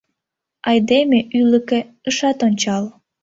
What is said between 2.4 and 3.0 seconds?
ончал.